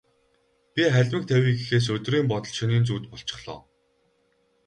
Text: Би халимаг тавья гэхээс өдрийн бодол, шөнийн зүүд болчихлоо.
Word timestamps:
Би 0.73 0.81
халимаг 0.93 1.23
тавья 1.27 1.51
гэхээс 1.57 1.87
өдрийн 1.95 2.25
бодол, 2.31 2.53
шөнийн 2.57 2.85
зүүд 2.87 3.03
болчихлоо. 3.11 3.59